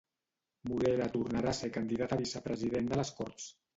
[0.69, 3.51] Morera tornarà a ser candidat a vicepresident de les Corts.